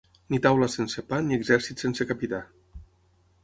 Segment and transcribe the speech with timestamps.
[0.33, 2.41] Ni taula sense pa ni exèrcit sense capità.